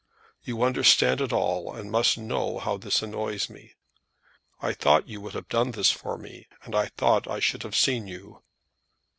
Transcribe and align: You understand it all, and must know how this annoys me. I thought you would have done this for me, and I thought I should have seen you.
You 0.41 0.63
understand 0.63 1.21
it 1.21 1.31
all, 1.31 1.75
and 1.75 1.91
must 1.91 2.17
know 2.17 2.57
how 2.57 2.75
this 2.77 3.03
annoys 3.03 3.51
me. 3.51 3.75
I 4.59 4.73
thought 4.73 5.07
you 5.07 5.21
would 5.21 5.35
have 5.35 5.47
done 5.47 5.73
this 5.73 5.91
for 5.91 6.17
me, 6.17 6.47
and 6.63 6.73
I 6.73 6.87
thought 6.87 7.27
I 7.27 7.39
should 7.39 7.61
have 7.61 7.75
seen 7.75 8.07
you. 8.07 8.41